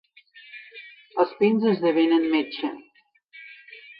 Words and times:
Els 1.23 1.33
pins 1.41 1.67
esdevenen 1.73 2.25
metxa. 2.33 2.73